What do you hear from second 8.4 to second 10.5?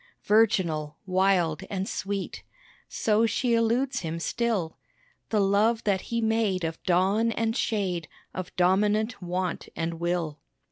dominant want and will.